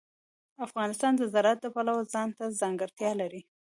[0.65, 3.41] افغانستان د زراعت د پلوه ځانته ځانګړتیا لري.